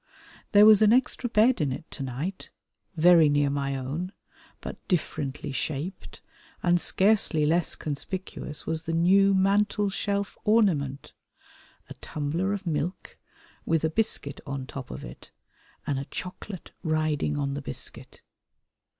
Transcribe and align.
There 0.51 0.65
was 0.65 0.81
an 0.81 0.91
extra 0.91 1.29
bed 1.29 1.61
in 1.61 1.71
it 1.71 1.83
tonight, 1.91 2.49
very 2.97 3.29
near 3.29 3.51
my 3.51 3.75
own, 3.75 4.11
but 4.59 4.87
differently 4.87 5.51
shaped, 5.51 6.21
and 6.63 6.81
scarcely 6.81 7.45
less 7.45 7.75
conspicuous 7.75 8.65
was 8.65 8.85
the 8.87 8.93
new 8.95 9.35
mantel 9.35 9.91
shelf 9.91 10.39
ornament: 10.43 11.13
a 11.87 11.93
tumbler 12.01 12.51
of 12.51 12.65
milk, 12.65 13.19
with 13.63 13.83
a 13.83 13.91
biscuit 13.91 14.41
on 14.43 14.65
top 14.65 14.89
of 14.89 15.03
it, 15.05 15.29
and 15.85 15.99
a 15.99 16.05
chocolate 16.05 16.71
riding 16.83 17.37
on 17.37 17.53
the 17.53 17.61
biscuit. 17.61 18.23